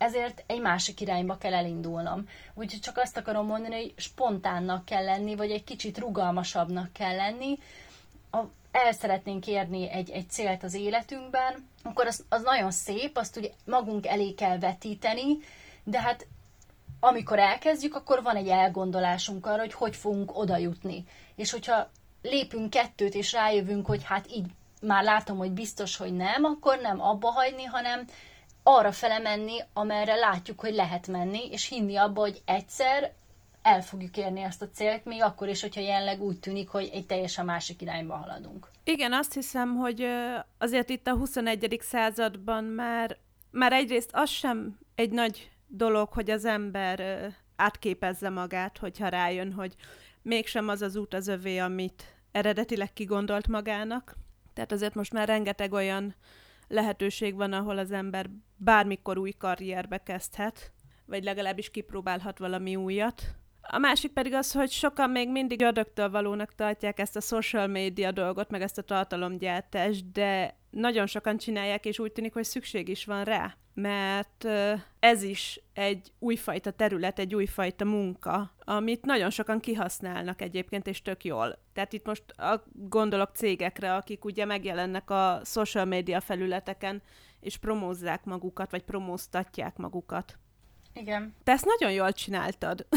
[0.00, 2.28] ezért egy másik irányba kell elindulnom.
[2.54, 7.58] Úgyhogy csak azt akarom mondani, hogy spontánnak kell lenni, vagy egy kicsit rugalmasabbnak kell lenni.
[8.30, 8.38] A,
[8.70, 13.48] el szeretnénk érni egy, egy célt az életünkben, akkor az, az nagyon szép, azt ugye
[13.64, 15.38] magunk elé kell vetíteni,
[15.84, 16.26] de hát
[17.00, 21.04] amikor elkezdjük, akkor van egy elgondolásunk arra, hogy hogy fogunk oda jutni.
[21.34, 21.90] És hogyha
[22.22, 24.46] lépünk kettőt, és rájövünk, hogy hát így
[24.82, 28.06] már látom, hogy biztos, hogy nem, akkor nem abba hagyni, hanem
[28.62, 33.12] arra fele menni, amerre látjuk, hogy lehet menni, és hinni abba, hogy egyszer
[33.62, 37.06] el fogjuk érni ezt a célt, még akkor is, hogyha jelenleg úgy tűnik, hogy egy
[37.06, 38.70] teljesen másik irányba haladunk.
[38.84, 40.06] Igen, azt hiszem, hogy
[40.58, 41.78] azért itt a 21.
[41.80, 43.16] században már,
[43.50, 49.74] már egyrészt az sem egy nagy dolog, hogy az ember átképezze magát, hogyha rájön, hogy
[50.22, 54.16] mégsem az az út az övé, amit eredetileg kigondolt magának.
[54.54, 56.14] Tehát azért most már rengeteg olyan
[56.70, 60.72] lehetőség van, ahol az ember bármikor új karrierbe kezdhet,
[61.06, 63.22] vagy legalábbis kipróbálhat valami újat.
[63.60, 68.12] A másik pedig az, hogy sokan még mindig ördögtől valónak tartják ezt a social media
[68.12, 73.04] dolgot, meg ezt a tartalomgyártást, de nagyon sokan csinálják, és úgy tűnik, hogy szükség is
[73.04, 74.46] van rá mert
[74.98, 81.24] ez is egy újfajta terület, egy újfajta munka, amit nagyon sokan kihasználnak egyébként, és tök
[81.24, 81.58] jól.
[81.72, 87.02] Tehát itt most a, gondolok cégekre, akik ugye megjelennek a social media felületeken,
[87.40, 90.38] és promózzák magukat, vagy promóztatják magukat.
[90.92, 91.34] Igen.
[91.44, 92.86] Te ezt nagyon jól csináltad.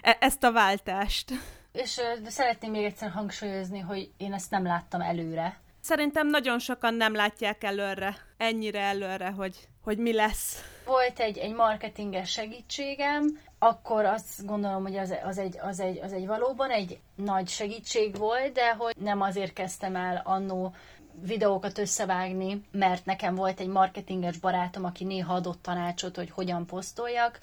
[0.00, 1.32] E- ezt a váltást.
[1.72, 5.60] És de szeretném még egyszer hangsúlyozni, hogy én ezt nem láttam előre.
[5.80, 10.62] Szerintem nagyon sokan nem látják előre, ennyire előre, hogy, hogy mi lesz.
[10.86, 16.12] Volt egy, egy marketinges segítségem, akkor azt gondolom, hogy az, az, egy, az, egy, az
[16.12, 20.74] egy valóban egy nagy segítség volt, de hogy nem azért kezdtem el annó
[21.22, 27.38] videókat összevágni, mert nekem volt egy marketinges barátom, aki néha adott tanácsot, hogy hogyan posztoljak,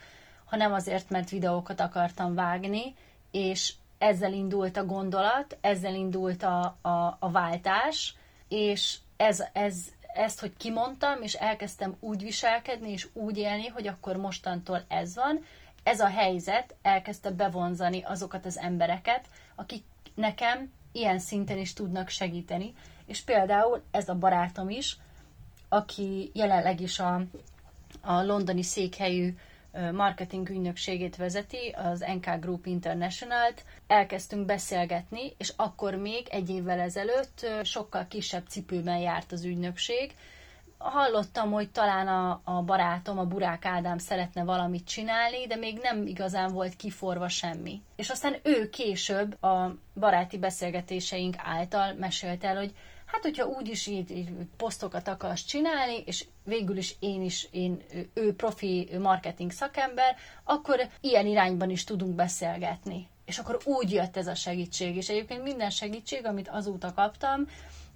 [0.45, 2.95] hanem azért, mert videókat akartam vágni,
[3.31, 8.15] és ezzel indult a gondolat, ezzel indult a, a, a váltás,
[8.55, 9.75] és ez, ez,
[10.13, 15.45] ezt, hogy kimondtam, és elkezdtem úgy viselkedni, és úgy élni, hogy akkor mostantól ez van,
[15.83, 22.73] ez a helyzet elkezdte bevonzani azokat az embereket, akik nekem ilyen szinten is tudnak segíteni.
[23.05, 24.97] És például ez a barátom is,
[25.69, 27.21] aki jelenleg is a,
[28.01, 29.35] a londoni székhelyű
[29.91, 33.63] marketing ügynökségét vezeti, az NK Group International-t.
[33.87, 40.13] Elkezdtünk beszélgetni, és akkor még egy évvel ezelőtt sokkal kisebb cipőben járt az ügynökség.
[40.77, 46.07] Hallottam, hogy talán a, a barátom, a Burák Ádám szeretne valamit csinálni, de még nem
[46.07, 47.81] igazán volt kiforva semmi.
[47.95, 52.73] És aztán ő később a baráti beszélgetéseink által mesélt el, hogy
[53.15, 57.81] hát hogyha úgyis így, így posztokat akarsz csinálni, és végül is én is, én,
[58.13, 63.07] ő profi marketing szakember, akkor ilyen irányban is tudunk beszélgetni.
[63.25, 64.95] És akkor úgy jött ez a segítség.
[64.95, 67.47] És egyébként minden segítség, amit azóta kaptam,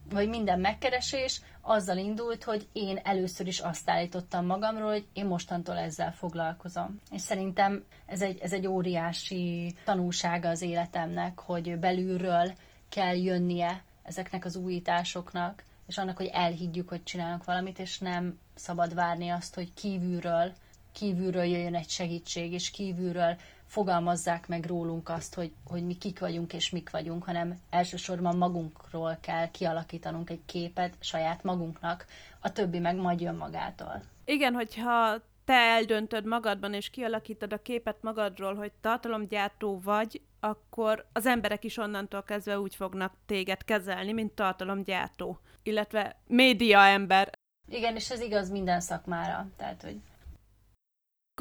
[0.09, 5.77] vagy minden megkeresés azzal indult, hogy én először is azt állítottam magamról, hogy én mostantól
[5.77, 6.99] ezzel foglalkozom.
[7.11, 12.53] És szerintem ez egy, ez egy óriási tanulsága az életemnek, hogy belülről
[12.89, 18.93] kell jönnie ezeknek az újításoknak, és annak, hogy elhiggyük, hogy csinálunk valamit, és nem szabad
[18.93, 20.51] várni azt, hogy kívülről,
[20.91, 26.53] kívülről jöjjön egy segítség, és kívülről fogalmazzák meg rólunk azt, hogy, hogy mi kik vagyunk
[26.53, 32.05] és mik vagyunk, hanem elsősorban magunkról kell kialakítanunk egy képet saját magunknak,
[32.39, 34.01] a többi meg majd jön magától.
[34.25, 41.25] Igen, hogyha te eldöntöd magadban, és kialakítod a képet magadról, hogy tartalomgyártó vagy, akkor az
[41.25, 47.29] emberek is onnantól kezdve úgy fognak téged kezelni, mint tartalomgyártó, illetve média ember.
[47.67, 49.47] Igen, és ez igaz minden szakmára.
[49.57, 49.97] Tehát, hogy...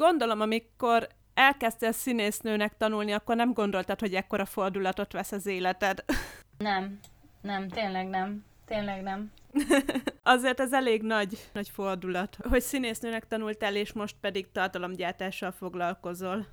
[0.01, 6.05] Gondolom, amikor elkezdtél színésznőnek tanulni, akkor nem gondoltad, hogy ekkora fordulatot vesz az életed.
[6.57, 6.99] Nem,
[7.41, 8.45] nem, tényleg nem.
[8.65, 9.31] Tényleg nem.
[10.23, 16.45] Azért ez elég nagy, nagy fordulat, hogy színésznőnek tanultál, és most pedig tartalomgyártással foglalkozol.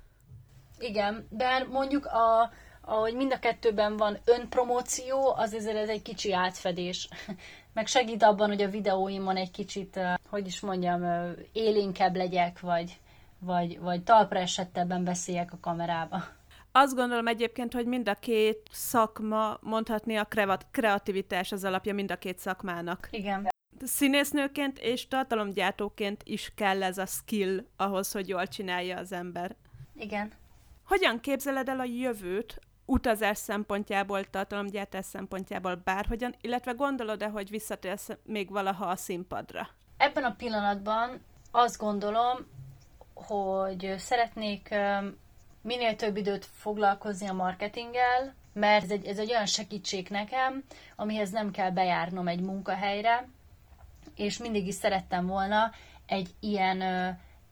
[0.79, 2.51] Igen, de mondjuk a,
[2.81, 7.09] ahogy mind a kettőben van önpromóció, az ezért ez egy kicsi átfedés.
[7.73, 9.99] Meg segít abban, hogy a videóimon egy kicsit,
[10.29, 12.99] hogy is mondjam, élénkebb legyek, vagy,
[13.39, 16.23] vagy, vagy talpra esettebben beszéljek a kamerába.
[16.71, 20.27] Azt gondolom egyébként, hogy mind a két szakma, mondhatni a
[20.71, 23.07] kreativitás az alapja mind a két szakmának.
[23.11, 23.47] Igen.
[23.83, 29.55] Színésznőként és tartalomgyártóként is kell ez a skill ahhoz, hogy jól csinálja az ember.
[29.95, 30.31] Igen.
[30.87, 38.49] Hogyan képzeled el a jövőt utazás szempontjából, tartalomgyártás szempontjából bárhogyan, illetve gondolod-e, hogy visszatérsz még
[38.49, 39.67] valaha a színpadra?
[39.97, 41.21] Ebben a pillanatban
[41.51, 42.37] azt gondolom,
[43.13, 44.75] hogy szeretnék
[45.61, 50.63] minél több időt foglalkozni a marketinggel, mert ez egy, ez egy olyan segítség nekem,
[50.95, 53.27] amihez nem kell bejárnom egy munkahelyre,
[54.15, 55.71] és mindig is szerettem volna
[56.05, 56.81] egy ilyen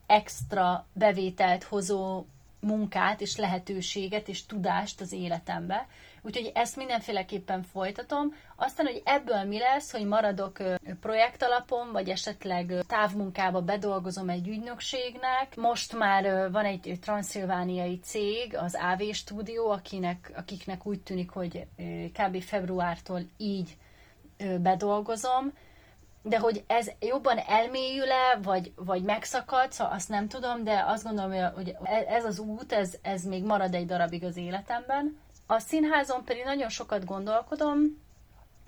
[0.05, 2.25] extra bevételt hozó
[2.65, 5.87] munkát és lehetőséget és tudást az életembe.
[6.21, 8.33] Úgyhogy ezt mindenféleképpen folytatom.
[8.55, 10.57] Aztán, hogy ebből mi lesz, hogy maradok
[11.01, 15.55] projekt alapon, vagy esetleg távmunkába bedolgozom egy ügynökségnek.
[15.55, 21.67] Most már van egy transzilvániai cég, az AV Studio, akinek, akiknek úgy tűnik, hogy
[22.13, 22.41] kb.
[22.41, 23.77] februártól így
[24.61, 25.53] bedolgozom,
[26.27, 31.53] de hogy ez jobban elmélyül-e, vagy, vagy megszakad, szóval azt nem tudom, de azt gondolom,
[31.53, 31.75] hogy
[32.07, 35.17] ez az út, ez, ez még marad egy darabig az életemben.
[35.45, 37.77] A színházon pedig nagyon sokat gondolkodom,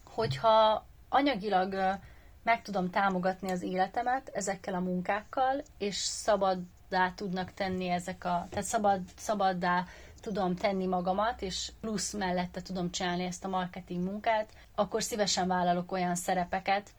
[0.04, 2.00] hogyha anyagilag
[2.44, 8.66] meg tudom támogatni az életemet ezekkel a munkákkal, és szabaddá tudnak tenni ezek a, tehát
[8.66, 9.86] szabad, szabaddá
[10.22, 15.92] tudom tenni magamat, és plusz mellette tudom csinálni ezt a marketing munkát, akkor szívesen vállalok
[15.92, 16.90] olyan szerepeket,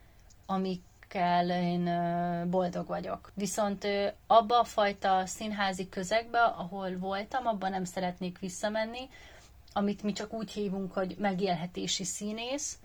[0.51, 1.85] amikkel én
[2.51, 3.33] boldog vagyok.
[3.35, 3.87] Viszont
[4.27, 9.09] abba a fajta színházi közegbe, ahol voltam, abban nem szeretnék visszamenni,
[9.73, 12.79] amit mi csak úgy hívunk, hogy megélhetési színész,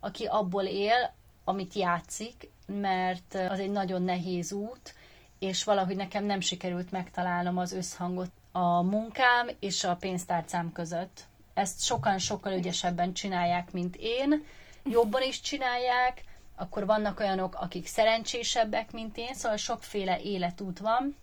[0.00, 1.12] aki abból él,
[1.44, 4.94] amit játszik, mert az egy nagyon nehéz út,
[5.38, 11.24] és valahogy nekem nem sikerült megtalálnom az összhangot a munkám és a pénztárcám között.
[11.54, 14.44] Ezt sokan sokkal ügyesebben csinálják, mint én,
[14.84, 16.24] jobban is csinálják,
[16.56, 21.16] akkor vannak olyanok, akik szerencsésebbek, mint én, szóval sokféle életút van.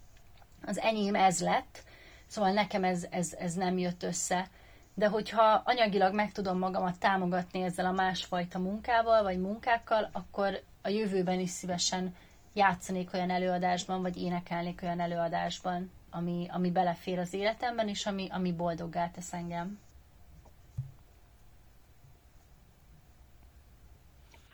[0.66, 1.84] Az enyém ez lett,
[2.28, 4.50] szóval nekem ez, ez, ez nem jött össze
[4.94, 10.90] de hogyha anyagilag meg tudom magamat támogatni ezzel a másfajta munkával, vagy munkákkal, akkor a
[10.90, 12.16] jövőben is szívesen
[12.54, 18.52] játszanék olyan előadásban, vagy énekelnék olyan előadásban, ami, ami belefér az életemben, és ami, ami
[18.52, 19.80] boldoggá tesz engem.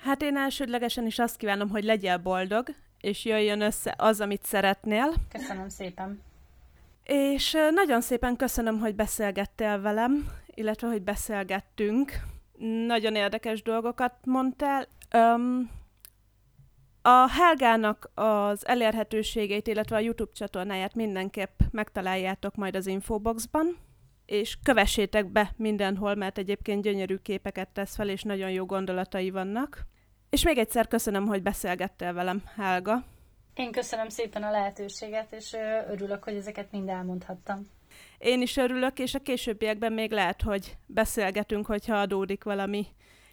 [0.01, 2.67] Hát én elsődlegesen is azt kívánom, hogy legyél boldog,
[3.01, 5.13] és jöjjön össze az, amit szeretnél.
[5.31, 6.21] Köszönöm szépen.
[7.03, 12.11] És nagyon szépen köszönöm, hogy beszélgettél velem, illetve hogy beszélgettünk.
[12.87, 14.87] Nagyon érdekes dolgokat mondtál.
[15.13, 15.71] Um,
[17.01, 23.77] a Helgának az elérhetőségeit, illetve a YouTube csatornáját mindenképp megtaláljátok majd az infoboxban,
[24.25, 29.87] és kövessétek be mindenhol, mert egyébként gyönyörű képeket tesz fel, és nagyon jó gondolatai vannak.
[30.29, 33.03] És még egyszer köszönöm, hogy beszélgettél velem, Helga.
[33.53, 35.55] Én köszönöm szépen a lehetőséget, és
[35.89, 37.69] örülök, hogy ezeket mind elmondhattam.
[38.17, 42.87] Én is örülök, és a későbbiekben még lehet, hogy beszélgetünk, hogyha adódik valami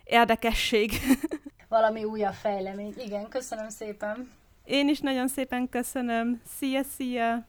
[0.05, 0.91] érdekesség.
[1.69, 2.95] valami újabb fejlemény.
[2.99, 4.31] Igen, köszönöm szépen.
[4.65, 6.41] Én is nagyon szépen köszönöm.
[6.59, 7.47] Szia, szia!